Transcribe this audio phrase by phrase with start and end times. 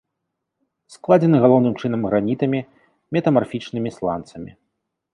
[0.93, 2.59] Складзены галоўным чынам гранітамі,
[3.19, 4.51] метамарфічнымі сланцамі.